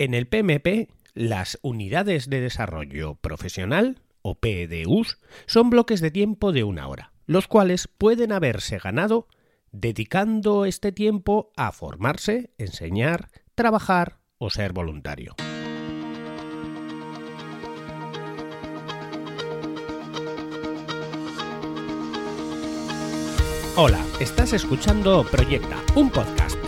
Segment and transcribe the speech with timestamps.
[0.00, 6.62] En el PMP, las unidades de desarrollo profesional, o PDUs, son bloques de tiempo de
[6.62, 9.26] una hora, los cuales pueden haberse ganado
[9.72, 15.34] dedicando este tiempo a formarse, enseñar, trabajar o ser voluntario.
[23.74, 26.67] Hola, estás escuchando Proyecta, un podcast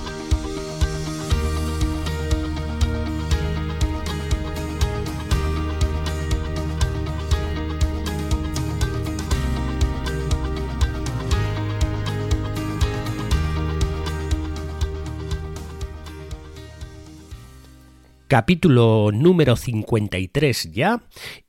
[18.31, 21.01] Capítulo número 53 ya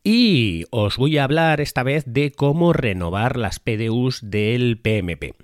[0.03, 5.37] y os voy a hablar esta vez de cómo renovar las PDUs del PMP.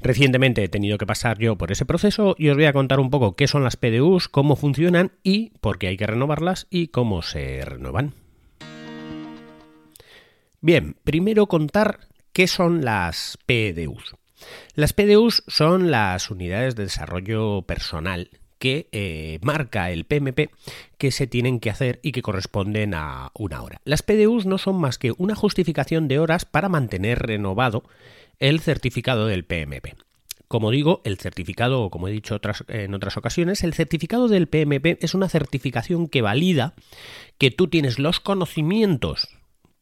[0.00, 3.10] Recientemente he tenido que pasar yo por ese proceso y os voy a contar un
[3.10, 7.20] poco qué son las PDUs, cómo funcionan y por qué hay que renovarlas y cómo
[7.20, 8.14] se renuevan.
[10.62, 14.14] Bien, primero contar qué son las PDUs.
[14.74, 20.50] Las PDUs son las unidades de desarrollo personal que eh, marca el PMP
[20.98, 23.80] que se tienen que hacer y que corresponden a una hora.
[23.84, 27.84] Las PDUs no son más que una justificación de horas para mantener renovado
[28.38, 29.94] el certificado del PMP.
[30.48, 35.02] Como digo, el certificado, o como he dicho en otras ocasiones, el certificado del PMP
[35.04, 36.74] es una certificación que valida
[37.36, 39.37] que tú tienes los conocimientos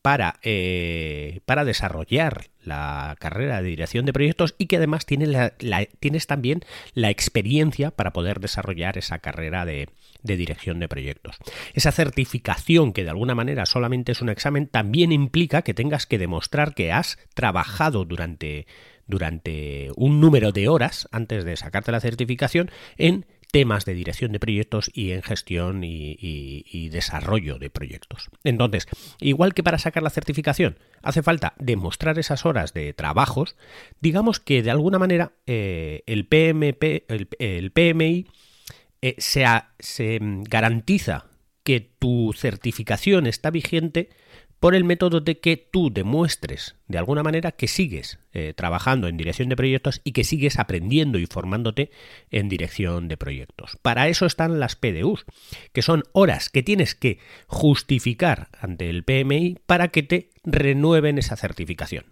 [0.06, 5.52] para, eh, para desarrollar la carrera de dirección de proyectos y que además tienes,
[5.98, 6.60] tienes también
[6.94, 9.88] la experiencia para poder desarrollar esa carrera de,
[10.22, 11.34] de, dirección de proyectos.
[11.74, 16.18] Esa certificación, que de alguna manera solamente es un examen, también implica que tengas que
[16.18, 18.68] demostrar que has trabajado durante,
[19.08, 24.38] durante un número de horas antes de sacarte la certificación en temas de dirección de
[24.38, 28.28] proyectos y en gestión y, desarrollo de proyectos.
[28.44, 28.86] Entonces,
[29.18, 33.56] igual que para sacar la certificación hace falta demostrar esas horas de trabajos,
[33.98, 38.26] digamos que de alguna manera eh, el PMP, el, PMI
[39.00, 39.46] eh, se,
[39.78, 41.24] se garantiza
[41.62, 44.10] que tu certificación está vigente
[44.66, 49.16] por el método de que tú demuestres de alguna manera que sigues eh, trabajando en
[49.16, 51.92] dirección de proyectos y que sigues aprendiendo y formándote
[52.32, 53.78] en dirección de proyectos.
[53.82, 55.24] Para eso están las PDUs,
[55.72, 61.36] que son horas que tienes que justificar ante el PMI para que te renueven esa
[61.36, 62.06] certificación.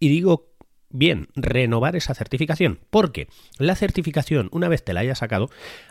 [0.00, 0.56] Y digo
[0.90, 5.50] bien, renovar esa certificación, porque la certificación, una vez te la hayas sacado,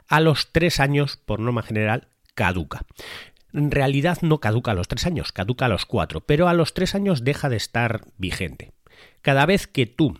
[0.09, 2.85] a los tres años, por norma general, caduca
[3.53, 6.73] en realidad no caduca a los tres años, caduca a los cuatro, pero a los
[6.73, 8.71] tres años deja de estar vigente.
[9.21, 10.17] Cada vez que tú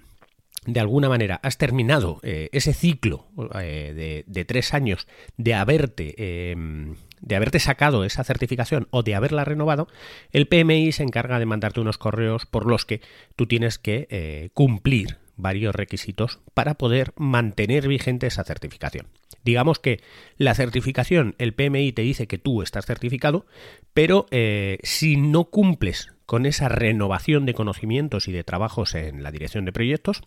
[0.66, 3.28] de alguna manera has terminado eh, ese ciclo
[3.60, 9.44] eh, de, tres años de haberte, em, de haberte sacado esa certificación o de haberla
[9.44, 9.88] renovado,
[10.32, 13.02] el PMI se encarga de mandarte unos correos por los que
[13.36, 19.08] tú tienes que eh, cumplir varios requisitos para poder mantener vigente esa certificación.
[19.44, 20.02] Digamos que
[20.38, 23.46] la certificación, el PMI te dice que tú estás certificado,
[23.94, 29.32] pero eh, si no cumples con esa renovación de conocimientos y de trabajos en la
[29.32, 30.22] dirección de proyectos,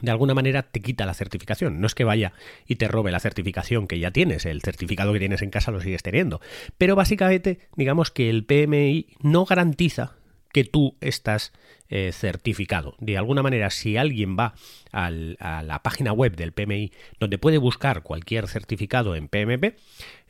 [0.00, 1.80] de alguna manera te quita la certificación.
[1.80, 2.32] No es que vaya
[2.66, 5.80] y te robe la certificación que ya tienes, el certificado que tienes en casa lo
[5.80, 6.40] sigues teniendo.
[6.78, 10.16] Pero básicamente, digamos que el PMI no garantiza
[10.54, 11.52] que tú estás
[11.90, 12.94] eh, certificado.
[13.00, 14.54] De alguna manera, si alguien va
[14.92, 19.76] a la página web del PMI donde puede buscar cualquier certificado en PMP,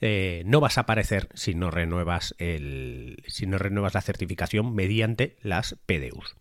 [0.00, 5.36] eh, no vas a aparecer si no renuevas el, si no renuevas la certificación mediante
[5.42, 6.36] las PDUs.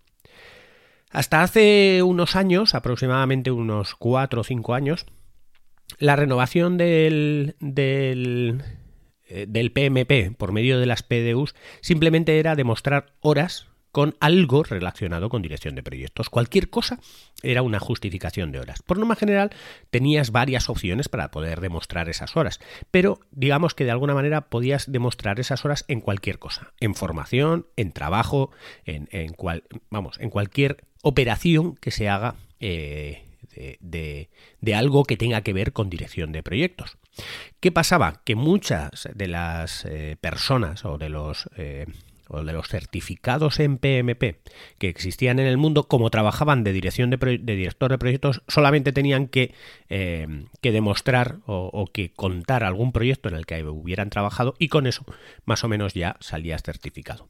[1.11, 5.05] Hasta hace unos años, aproximadamente unos 4 o 5 años,
[5.99, 8.63] la renovación del, del,
[9.27, 15.29] eh, del PMP por medio de las PDUs simplemente era demostrar horas con algo relacionado
[15.29, 16.31] con dirección de proyectos.
[16.31, 16.99] Cualquier cosa
[17.43, 18.81] era una justificación de horas.
[18.81, 19.51] Por norma general,
[19.91, 22.59] tenías varias opciones para poder demostrar esas horas,
[22.89, 27.67] pero digamos que de alguna manera podías demostrar esas horas en cualquier cosa, en formación,
[27.75, 28.49] en trabajo,
[28.85, 33.21] en, cual, vamos, en cualquier operación que se haga eh,
[33.79, 36.97] de, algo que tenga que ver con dirección de proyectos.
[37.59, 38.23] ¿Qué pasaba?
[38.25, 41.85] Que muchas de las eh, personas o de los eh,
[42.27, 44.37] o de los certificados en PMP
[44.77, 49.27] que existían en el mundo, como trabajaban de dirección de, director de proyectos, solamente tenían
[49.27, 49.53] que,
[49.89, 54.87] eh, que demostrar o, que contar algún proyecto en el que hubieran trabajado y con
[54.87, 55.05] eso
[55.45, 57.27] más o menos ya salías certificado.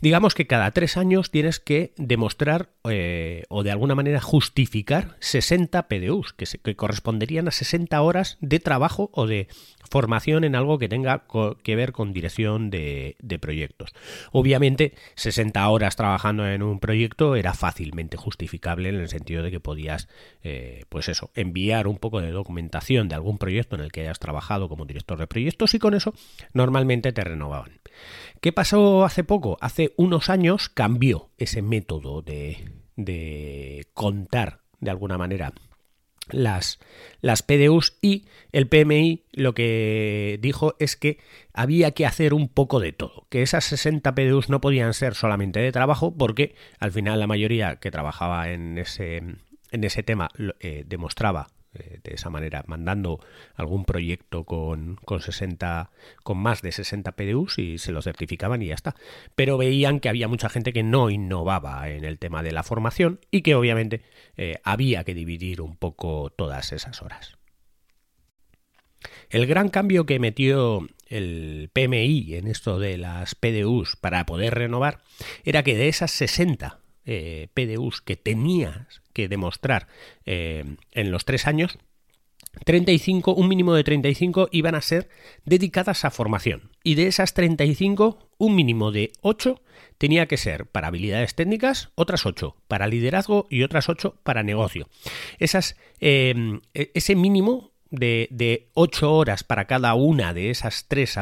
[0.00, 5.88] Digamos que cada tres años tienes que demostrar eh, o de alguna manera justificar 60
[5.88, 9.48] PDUs, que, corresponderían a 60 horas de trabajo o de
[9.90, 11.24] formación en algo que tenga
[11.62, 13.92] que ver con dirección de, proyectos.
[14.32, 19.60] Obviamente, 60 horas trabajando en un proyecto era fácilmente justificable en el sentido de que
[19.60, 20.08] podías,
[20.42, 24.18] eh, pues eso, enviar un poco de documentación de algún proyecto en el que hayas
[24.18, 26.14] trabajado como director de proyectos y con eso
[26.52, 27.72] normalmente te renovaban.
[28.40, 29.56] ¿Qué pasó hace poco?
[29.60, 35.52] Hace unos años cambió ese método de, de contar de alguna manera
[36.30, 36.80] las,
[37.20, 41.18] las PDUs y el PMI lo que dijo es que
[41.52, 45.60] había que hacer un poco de todo, que esas 60 PDUs no podían ser solamente
[45.60, 50.28] de trabajo porque al final la mayoría que trabajaba en ese, en ese tema
[50.60, 51.48] eh, demostraba
[51.78, 53.20] eh, de esa manera, mandando
[53.54, 55.90] algún proyecto con, con 60,
[56.22, 58.94] con más de 60 PDUs y se lo certificaban y ya está.
[59.34, 63.20] Pero veían que había mucha gente que no innovaba en el tema de la formación
[63.30, 64.02] y que obviamente
[64.36, 67.36] eh, había que dividir un poco todas esas horas.
[69.30, 75.00] El gran cambio que metió el PMI en esto de las PDUs para poder renovar
[75.44, 79.88] era que de esas 60 eh, PDUs que tenías que demostrar
[80.24, 81.78] eh, en los tres años,
[82.64, 85.08] 35, un mínimo de 35 iban a ser
[85.44, 86.70] dedicadas a formación.
[86.82, 89.60] Y de esas 35, un mínimo de 8
[89.98, 94.88] tenía que ser para habilidades técnicas, otras 8 para liderazgo y otras 8 para negocio.
[95.38, 101.16] Eh, e-, ese mínimo de, de, ocho horas para cada una de esas tres,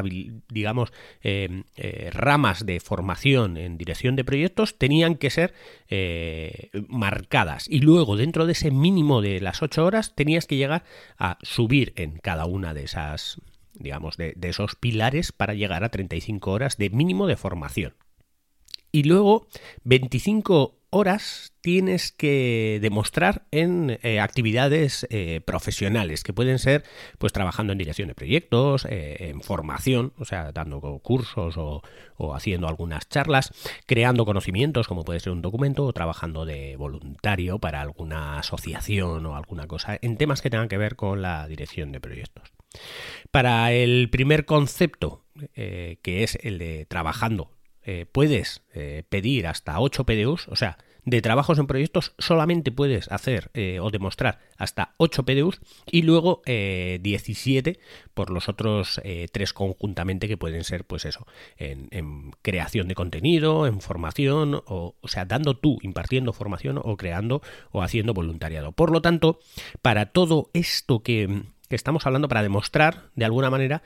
[0.48, 5.54] digamos, eh, eh, ramas de formación en dirección de proyectos tenían que ser
[5.88, 7.66] eh, marcadas.
[7.68, 10.84] Y luego, dentro de ese mínimo de las ocho horas, tenías que llegar
[11.18, 13.40] a subir en cada una de esas,
[13.74, 17.94] digamos, de, de esos pilares para llegar a 35 horas de mínimo de formación.
[18.94, 19.48] Y luego,
[19.82, 26.84] 25 horas tienes que demostrar en eh, actividades eh, profesionales que pueden ser
[27.18, 31.82] pues trabajando en dirección de proyectos, eh, en formación, o sea, dando cursos o,
[32.16, 33.52] o, haciendo algunas charlas,
[33.86, 39.34] creando conocimientos como puede ser un documento o trabajando de voluntario para alguna asociación o
[39.34, 42.52] alguna cosa en temas que tengan que ver con la dirección de proyectos.
[43.32, 45.24] Para el primer concepto,
[45.54, 47.53] que es el de trabajando
[47.86, 53.12] eh, puedes eh, pedir hasta 8 PDUs, o sea, de trabajos en proyectos solamente puedes
[53.12, 55.60] hacer eh, o demostrar hasta 8 PDUs
[55.90, 57.78] y luego 17
[58.14, 61.26] por los otros 3 conjuntamente que pueden ser, pues eso,
[61.58, 67.82] en, creación de contenido, en formación, o, sea, dando tú, impartiendo formación o creando o
[67.82, 68.72] haciendo voluntariado.
[68.72, 69.40] Por lo tanto,
[69.82, 73.82] para todo esto que estamos hablando, para demostrar de alguna manera,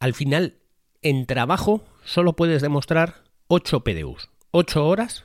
[0.00, 0.58] al final,
[1.00, 5.24] en trabajo solo puedes demostrar 8 PDUs, 8 horas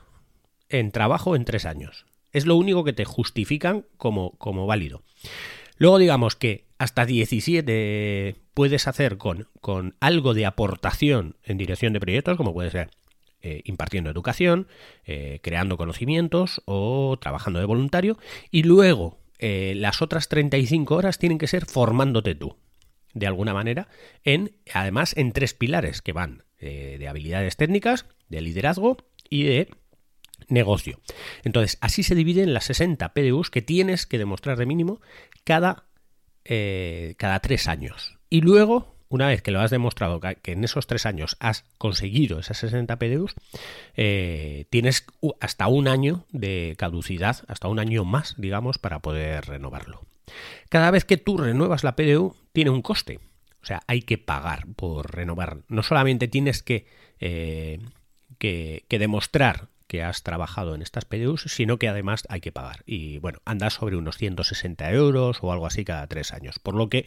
[0.68, 2.06] en trabajo en 3 años.
[2.32, 5.02] Es lo único que te justifican como, como válido.
[5.76, 12.00] Luego digamos que hasta 17 puedes hacer con, con algo de aportación en dirección de
[12.00, 12.90] proyectos, como puede ser
[13.46, 14.68] eh, impartiendo educación,
[15.04, 18.16] eh, creando conocimientos o trabajando de voluntario.
[18.50, 22.56] Y luego eh, las otras 35 horas tienen que ser formándote tú,
[23.12, 23.88] de alguna manera,
[24.22, 28.98] en además en tres pilares que van de habilidades técnicas, de liderazgo
[29.28, 29.68] y de
[30.48, 31.00] negocio.
[31.42, 35.00] Entonces, así se dividen las 60 PDUs que tienes que demostrar de mínimo
[35.44, 35.84] cada,
[36.44, 38.18] eh, cada tres años.
[38.30, 42.38] Y luego, una vez que lo has demostrado, que en esos tres años has conseguido
[42.38, 43.34] esas 60 PDUs,
[43.96, 45.06] eh, tienes
[45.40, 50.06] hasta un año de caducidad, hasta un año más, digamos, para poder renovarlo.
[50.68, 53.20] Cada vez que tú renuevas la PDU, tiene un coste.
[53.62, 55.62] O sea, hay que pagar por renovar.
[55.68, 56.86] No solamente tienes que,
[57.18, 57.78] eh,
[58.38, 62.82] que, demostrar que has trabajado en estas PDUs, sino que además hay que pagar.
[62.86, 66.58] Y bueno, anda sobre unos 160 euros o algo así cada tres años.
[66.58, 67.06] Por lo que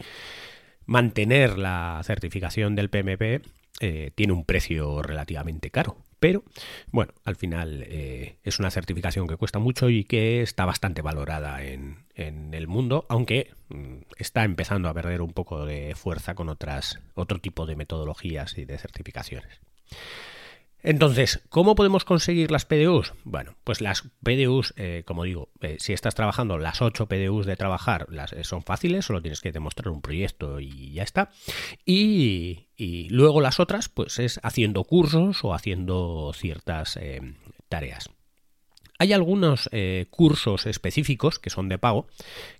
[0.86, 3.44] mantener la certificación del PMP
[3.80, 5.98] eh, tiene un precio relativamente caro.
[6.18, 6.42] Pero
[6.90, 11.62] bueno, al final eh, es una certificación que cuesta mucho y que está bastante valorada
[11.62, 16.48] en, en el mundo, aunque mm, está empezando a perder un poco de fuerza con
[16.48, 19.60] otras, otro tipo de metodologías y de certificaciones.
[20.82, 23.12] Entonces, ¿cómo podemos conseguir las PDUs?
[23.24, 27.56] Bueno, pues las PDUs, eh, como digo, eh, si estás trabajando las 8 PDUs de
[27.56, 31.30] trabajar, las, eh, son fáciles, solo tienes que demostrar un proyecto y ya está.
[31.84, 36.98] Y, y luego las otras, pues es haciendo cursos o haciendo ciertas
[37.68, 38.10] tareas.
[39.00, 39.68] Hay algunos
[40.10, 42.08] cursos específicos que son de pago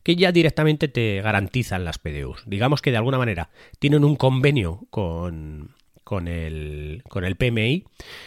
[0.03, 2.43] que ya directamente te garantizan las PDUs.
[2.47, 5.75] Digamos que de alguna manera tienen un convenio con,
[6.09, 7.85] con el, con el PMI,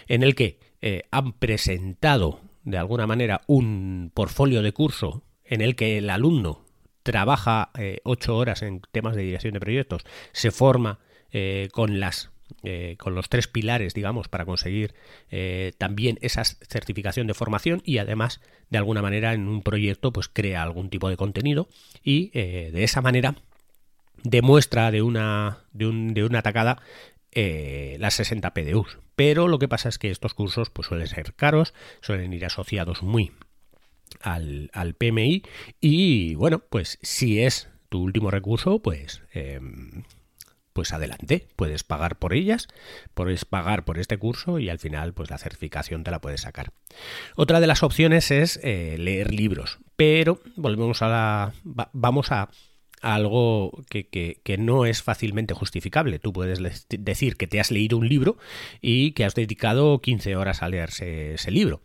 [0.08, 5.76] en el que eh, han presentado de alguna manera un portfolio de curso en el
[5.76, 6.64] que el alumno
[7.02, 11.00] trabaja eh, ocho horas en temas de dirección de proyectos, se forma
[11.32, 12.30] eh, con las
[12.98, 14.94] con los tres pilares, digamos, para conseguir
[15.78, 20.62] también esa certificación de formación y además, de alguna manera, en un proyecto, pues crea
[20.62, 21.70] algún tipo de contenido
[22.04, 23.36] y de esa manera
[24.24, 26.42] demuestra de una, de, un, de una
[27.32, 29.00] tacada las 60 PDUs.
[29.16, 33.04] Pero lo que pasa es que estos cursos pues, suelen ser caros, suelen ir asociados
[33.04, 33.32] muy
[34.20, 35.44] al, al PMI
[35.80, 39.22] y bueno, pues si es tu último recurso, pues...
[39.34, 40.04] Em,
[40.74, 42.70] pues adelante, puedes pagar por ellas,
[43.14, 46.72] puedes pagar por este curso y al final pues la certificación te la puedes sacar.
[47.36, 51.54] Otra de las opciones es eh, leer libros, pero volvemos a la...
[51.92, 52.50] vamos a
[53.02, 56.20] algo que, no es fácilmente justificable.
[56.20, 58.38] Tú puedes decir que te has leído un libro
[58.82, 61.82] y que has dedicado 15 horas a leerse ese libro.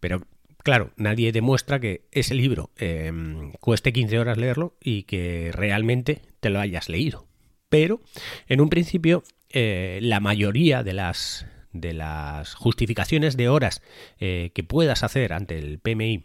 [0.00, 0.22] Pero
[0.62, 6.50] claro, nadie demuestra que ese libro em, cueste 15 horas leerlo y que realmente te
[6.50, 7.26] lo hayas leído.
[7.68, 8.00] Pero,
[8.48, 13.82] en un principio, eh, la mayoría de las, de las justificaciones de horas
[14.18, 16.24] eh, que puedas hacer ante el PMI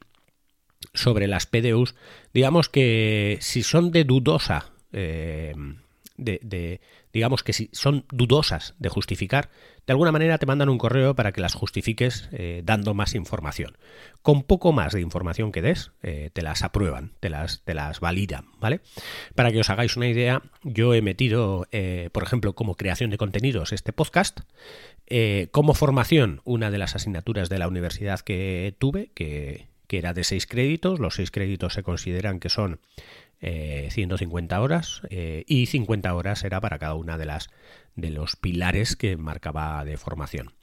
[0.93, 1.95] sobre las PDUs,
[2.33, 5.53] digamos que si son de dudosa, eh,
[6.17, 6.81] de,
[7.13, 9.49] digamos que si son dudosas de justificar,
[9.87, 13.77] de alguna manera te mandan un correo para que las justifiques eh, dando más información.
[14.21, 17.99] Con poco más de información que des, eh, te las aprueban, te las, te las
[17.99, 18.81] validan, ¿vale?
[19.33, 21.67] Para que os hagáis una idea, yo he metido,
[22.11, 24.41] por ejemplo, como creación de contenidos este podcast,
[25.49, 30.23] como formación, una de las asignaturas de la universidad que tuve, que que era de
[30.23, 31.01] 6 créditos.
[31.01, 32.79] Los 6 créditos se consideran que son
[33.41, 37.49] 150 eh, horas eh, y 50 horas era para cada una de las
[37.97, 40.53] de los pilares que marcaba de formación.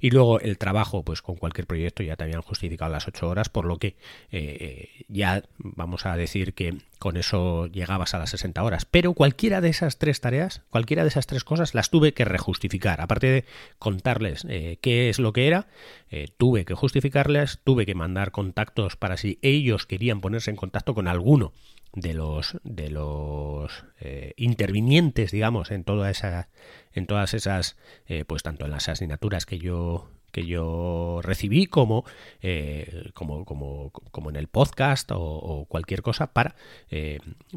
[0.00, 3.48] Y luego el trabajo, pues con cualquier proyecto ya te habían justificado las 8 horas,
[3.48, 3.96] por lo que
[4.30, 8.84] eh, ya vamos a decir que con eso llegabas a las 60 horas.
[8.84, 13.00] Pero cualquiera de esas tres tareas, cualquiera de esas tres cosas, las tuve que rejustificar.
[13.00, 13.44] Aparte de
[13.78, 15.68] contarles eh, qué es lo que era,
[16.10, 20.94] eh, tuve que justificarles, tuve que mandar contactos para si ellos querían ponerse en contacto
[20.94, 21.52] con alguno
[21.96, 26.48] de los de los eh, intervinientes digamos en toda esa
[26.92, 27.76] en todas esas
[28.06, 32.04] eh, pues tanto en las asignaturas que yo que yo recibí como,
[32.42, 36.54] eh, como, como, como, en el podcast o, cualquier cosa para,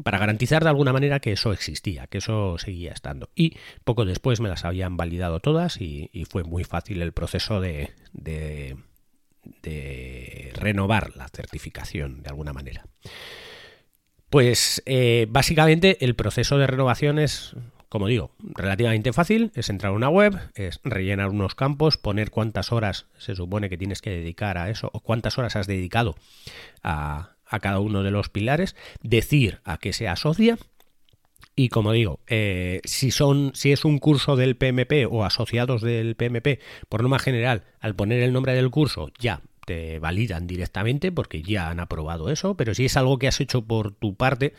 [0.02, 3.28] para garantizar de alguna manera que eso existía, que eso seguía estando.
[3.34, 7.90] Y poco después me las habían validado todas y, fue muy fácil el proceso de,
[8.14, 8.78] de,
[9.62, 12.86] de renovar la certificación de alguna manera.
[14.30, 17.56] Pues eh, básicamente el proceso de renovación es,
[17.88, 19.50] como digo, relativamente fácil.
[19.56, 23.76] Es entrar a una web, es rellenar unos campos, poner cuántas horas se supone que
[23.76, 26.14] tienes que dedicar a eso o cuántas horas has dedicado
[26.84, 30.56] a, cada uno de los pilares, decir a qué se asocia.
[31.56, 36.14] Y como digo, eh, si son, si es un curso del PMP o asociados del
[36.14, 39.42] PMP, por norma general, al poner el nombre del curso, ya
[40.00, 43.92] validan directamente porque ya han aprobado eso, pero si es algo que has hecho por
[43.92, 44.54] tu parte,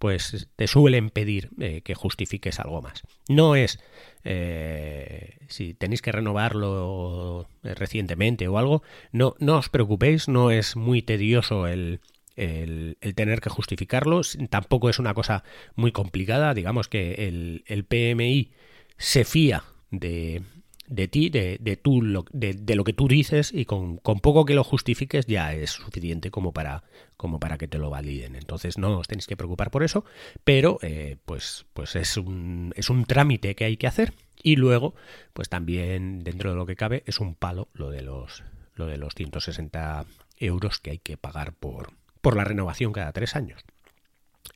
[0.00, 3.02] pues te suelen pedir eh, que justifiques algo más.
[3.28, 3.78] No es
[4.24, 10.74] eh, si tenéis que renovarlo eh, recientemente o algo, no, no os preocupéis, no es
[10.74, 12.00] muy tedioso el,
[12.36, 18.52] el, tener que justificarlo, tampoco es una cosa muy complicada, digamos que el, el PMI
[18.96, 20.42] se fía de,
[20.90, 24.18] de ti, de, de, tú, lo, de, de, lo que tú dices y con, con,
[24.18, 26.82] poco que lo justifiques ya es suficiente como para,
[27.16, 28.34] como para que te lo validen.
[28.34, 30.04] Entonces no os tenéis que preocupar por eso,
[30.42, 34.94] pero eh, pues, pues es, un, es un trámite que hay que hacer y luego
[35.32, 38.42] pues también dentro de lo que cabe es un palo lo de los,
[38.74, 40.06] lo de los 160
[40.38, 43.64] euros que hay que pagar por, por la renovación cada tres años.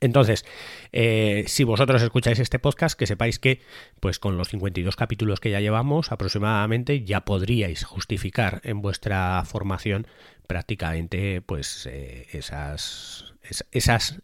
[0.00, 0.44] Entonces,
[0.92, 3.62] eh, si vosotros escucháis este podcast, que sepáis que,
[4.00, 10.06] pues con los 52 capítulos que ya llevamos, aproximadamente ya podríais justificar en vuestra formación
[10.46, 13.34] prácticamente, pues, eh, esas,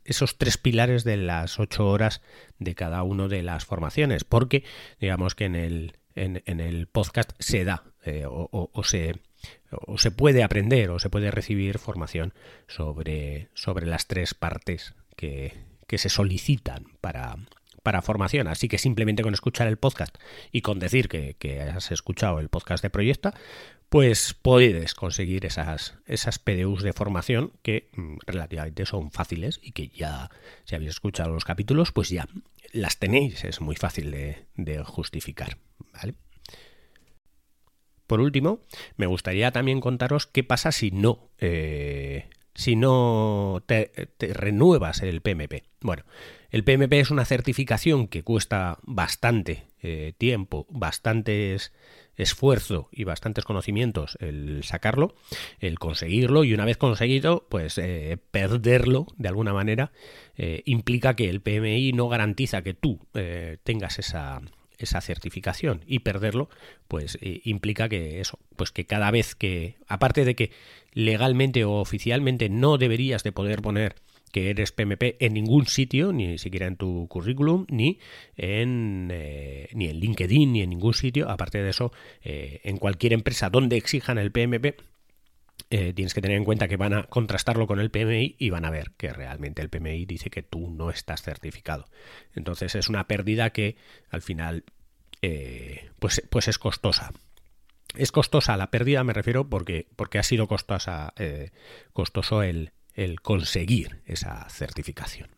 [0.05, 2.21] esos tres pilares de las ocho horas
[2.59, 4.65] de cada una de las formaciones, porque
[5.01, 9.17] digamos que en el, en, el podcast se da eh, o, se
[9.71, 12.35] o se puede aprender o se puede recibir formación
[12.67, 17.37] sobre, sobre las tres partes que, se solicitan para,
[17.83, 18.49] para formación.
[18.49, 20.17] Así que simplemente con escuchar el podcast
[20.51, 23.35] y con decir que, has escuchado el podcast de Proyecta,
[23.89, 29.89] pues puedes conseguir esas, esas PDUs de formación que mm, relativamente son fáciles y que
[29.89, 30.31] ya,
[30.65, 32.29] si habéis escuchado los capítulos, pues ya
[32.73, 33.45] las tenéis.
[33.45, 35.59] Es muy fácil de, justificar.
[35.93, 36.15] ¿vale?
[38.07, 38.61] por último,
[38.97, 45.65] me gustaría también contaros qué pasa si no, eh, si no te, renuevas el PMP.
[45.81, 46.05] Bueno,
[46.51, 51.73] el PMP es una certificación que cuesta bastante eh, tiempo, bastantes
[52.17, 55.15] esfuerzo y bastantes conocimientos el sacarlo,
[55.59, 59.93] el conseguirlo y una vez conseguido, pues eh, perderlo de alguna manera
[60.37, 63.01] eh, implica que el PMI no garantiza que tú
[63.63, 64.43] tengas esa,
[64.81, 66.49] esa certificación y perderlo
[66.89, 70.51] pues implica que eso pues que cada vez que aparte de que
[70.93, 73.97] legalmente o oficialmente no deberías de poder poner
[74.31, 77.99] que eres PMP en ningún sitio, ni siquiera en tu currículum, ni
[78.37, 81.29] en, eh, ni en LinkedIn, ni en ningún sitio.
[81.29, 84.77] Aparte de eso, eh, en cualquier empresa donde exijan el PMP,
[85.71, 88.65] eh, tienes que tener en cuenta que van a contrastarlo con el PMI y van
[88.65, 91.87] a ver que realmente el PMI dice que tú no estás certificado.
[92.35, 93.77] Entonces es una pérdida que
[94.11, 94.65] al final
[95.99, 97.13] pues, pues es costosa.
[97.95, 101.13] Es costosa la pérdida, me refiero, porque, porque ha sido costosa,
[101.93, 105.29] costoso el, el conseguir esa certificación.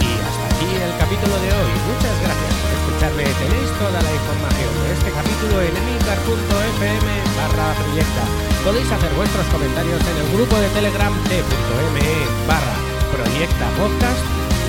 [0.00, 1.70] Y hasta aquí el capítulo de hoy.
[1.88, 3.24] Muchas gracias escucharme.
[3.24, 8.22] Tenéis toda la información de este capítulo en emilcar.fm barra proyecta.
[8.62, 12.08] Podéis hacer vuestros comentarios en el grupo de telegram t.me
[12.46, 12.76] barra
[13.10, 14.22] proyecta podcast.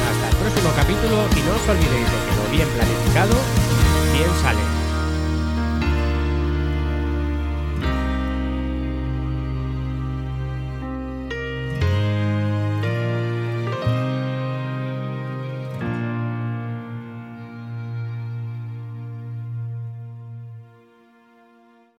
[0.10, 3.36] Hasta el próximo capítulo y no os olvidéis de que lo bien planificado
[4.14, 4.87] bien sale.